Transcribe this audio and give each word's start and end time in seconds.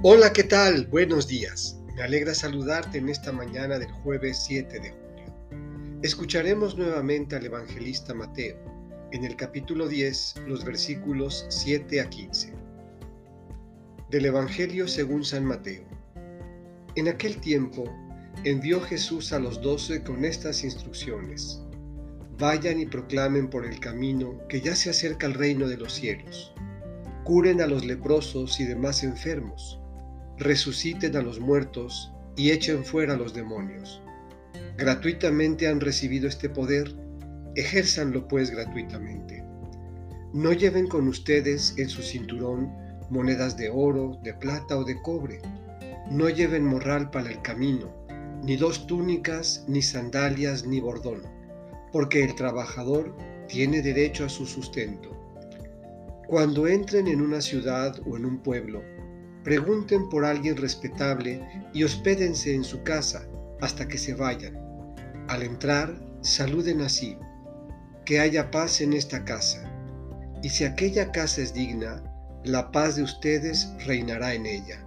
Hola, 0.00 0.32
¿qué 0.32 0.44
tal? 0.44 0.86
Buenos 0.86 1.26
días. 1.26 1.76
Me 1.96 2.04
alegra 2.04 2.32
saludarte 2.32 2.98
en 2.98 3.08
esta 3.08 3.32
mañana 3.32 3.80
del 3.80 3.90
jueves 3.90 4.44
7 4.46 4.78
de 4.78 4.90
julio. 4.90 5.98
Escucharemos 6.04 6.78
nuevamente 6.78 7.34
al 7.34 7.44
evangelista 7.44 8.14
Mateo 8.14 8.58
en 9.10 9.24
el 9.24 9.34
capítulo 9.34 9.88
10, 9.88 10.42
los 10.46 10.64
versículos 10.64 11.46
7 11.48 12.00
a 12.00 12.08
15. 12.08 12.52
Del 14.08 14.26
Evangelio 14.26 14.86
según 14.86 15.24
San 15.24 15.44
Mateo. 15.44 15.82
En 16.94 17.08
aquel 17.08 17.40
tiempo 17.40 17.92
envió 18.44 18.80
Jesús 18.80 19.32
a 19.32 19.40
los 19.40 19.60
doce 19.60 20.04
con 20.04 20.24
estas 20.24 20.62
instrucciones. 20.62 21.60
Vayan 22.38 22.78
y 22.78 22.86
proclamen 22.86 23.50
por 23.50 23.66
el 23.66 23.80
camino 23.80 24.46
que 24.48 24.60
ya 24.60 24.76
se 24.76 24.90
acerca 24.90 25.26
el 25.26 25.34
reino 25.34 25.66
de 25.66 25.76
los 25.76 25.92
cielos. 25.92 26.54
Curen 27.24 27.60
a 27.60 27.66
los 27.66 27.84
leprosos 27.84 28.60
y 28.60 28.64
demás 28.64 29.02
enfermos 29.02 29.80
resuciten 30.38 31.16
a 31.16 31.22
los 31.22 31.40
muertos 31.40 32.12
y 32.36 32.50
echen 32.50 32.84
fuera 32.84 33.14
a 33.14 33.16
los 33.16 33.34
demonios. 33.34 34.00
Gratuitamente 34.76 35.66
han 35.66 35.80
recibido 35.80 36.28
este 36.28 36.48
poder, 36.48 36.94
ejérzanlo 37.56 38.28
pues 38.28 38.50
gratuitamente. 38.50 39.44
No 40.32 40.52
lleven 40.52 40.86
con 40.86 41.08
ustedes 41.08 41.74
en 41.78 41.88
su 41.88 42.02
cinturón 42.02 42.72
monedas 43.10 43.56
de 43.56 43.70
oro, 43.70 44.18
de 44.22 44.34
plata 44.34 44.76
o 44.76 44.84
de 44.84 45.00
cobre. 45.02 45.40
No 46.10 46.28
lleven 46.28 46.64
morral 46.64 47.10
para 47.10 47.30
el 47.30 47.42
camino, 47.42 47.92
ni 48.44 48.56
dos 48.56 48.86
túnicas, 48.86 49.64
ni 49.66 49.82
sandalias, 49.82 50.66
ni 50.66 50.80
bordón, 50.80 51.22
porque 51.92 52.22
el 52.22 52.34
trabajador 52.34 53.16
tiene 53.48 53.82
derecho 53.82 54.26
a 54.26 54.28
su 54.28 54.46
sustento. 54.46 55.10
Cuando 56.28 56.68
entren 56.68 57.08
en 57.08 57.22
una 57.22 57.40
ciudad 57.40 57.98
o 58.06 58.16
en 58.16 58.26
un 58.26 58.38
pueblo, 58.38 58.82
pregunten 59.48 60.10
por 60.10 60.26
alguien 60.26 60.58
respetable 60.58 61.40
y 61.72 61.82
hospédense 61.82 62.54
en 62.54 62.62
su 62.62 62.82
casa 62.82 63.26
hasta 63.62 63.88
que 63.88 63.96
se 63.96 64.12
vayan. 64.12 64.54
Al 65.26 65.42
entrar, 65.42 65.98
saluden 66.20 66.82
así, 66.82 67.16
que 68.04 68.20
haya 68.20 68.50
paz 68.50 68.82
en 68.82 68.92
esta 68.92 69.24
casa. 69.24 69.64
Y 70.42 70.50
si 70.50 70.64
aquella 70.64 71.12
casa 71.12 71.40
es 71.40 71.54
digna, 71.54 72.02
la 72.44 72.70
paz 72.70 72.96
de 72.96 73.04
ustedes 73.04 73.72
reinará 73.86 74.34
en 74.34 74.44
ella. 74.44 74.84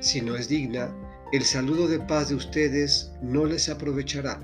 Si 0.00 0.20
no 0.20 0.34
es 0.34 0.48
digna, 0.48 0.92
el 1.30 1.44
saludo 1.44 1.86
de 1.86 2.00
paz 2.00 2.30
de 2.30 2.34
ustedes 2.34 3.12
no 3.22 3.44
les 3.44 3.68
aprovechará. 3.68 4.40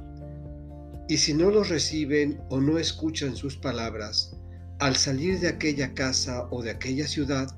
Y 1.08 1.16
si 1.16 1.34
no 1.34 1.50
los 1.50 1.70
reciben 1.70 2.40
o 2.50 2.60
no 2.60 2.78
escuchan 2.78 3.34
sus 3.34 3.56
palabras, 3.56 4.36
al 4.78 4.94
salir 4.94 5.40
de 5.40 5.48
aquella 5.48 5.92
casa 5.92 6.46
o 6.52 6.62
de 6.62 6.70
aquella 6.70 7.08
ciudad, 7.08 7.48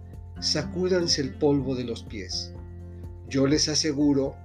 sacúdanse 0.40 1.20
el 1.20 1.34
polvo 1.34 1.74
de 1.74 1.84
los 1.84 2.02
pies. 2.02 2.52
Yo 3.28 3.46
les 3.46 3.68
aseguro 3.68 4.36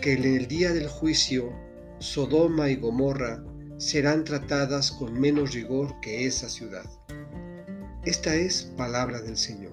que 0.00 0.12
en 0.12 0.24
el 0.24 0.46
día 0.48 0.72
del 0.72 0.88
juicio, 0.88 1.52
Sodoma 1.98 2.70
y 2.70 2.76
Gomorra 2.76 3.42
serán 3.78 4.24
tratadas 4.24 4.92
con 4.92 5.18
menos 5.18 5.54
rigor 5.54 5.98
que 6.00 6.26
esa 6.26 6.48
ciudad. 6.48 6.88
Esta 8.04 8.34
es 8.34 8.62
palabra 8.76 9.20
del 9.20 9.36
Señor. 9.36 9.72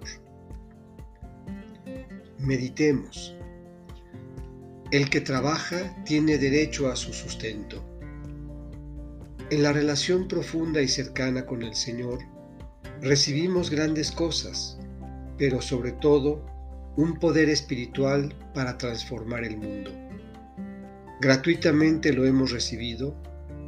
Meditemos. 2.39 3.35
El 4.91 5.09
que 5.09 5.21
trabaja 5.21 5.95
tiene 6.05 6.37
derecho 6.37 6.89
a 6.89 6.95
su 6.95 7.13
sustento. 7.13 7.83
En 9.49 9.63
la 9.63 9.73
relación 9.73 10.27
profunda 10.27 10.81
y 10.81 10.87
cercana 10.87 11.45
con 11.45 11.61
el 11.61 11.75
Señor, 11.75 12.19
recibimos 13.01 13.69
grandes 13.69 14.11
cosas, 14.11 14.79
pero 15.37 15.61
sobre 15.61 15.91
todo 15.93 16.45
un 16.97 17.19
poder 17.19 17.49
espiritual 17.49 18.33
para 18.53 18.77
transformar 18.77 19.43
el 19.43 19.57
mundo. 19.57 19.91
Gratuitamente 21.21 22.13
lo 22.13 22.25
hemos 22.25 22.51
recibido, 22.51 23.15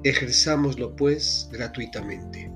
ejerzámoslo 0.03 0.95
pues 0.95 1.49
gratuitamente. 1.51 2.51